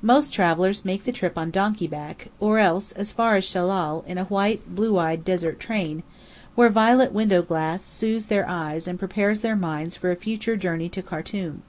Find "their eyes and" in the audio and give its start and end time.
8.28-8.98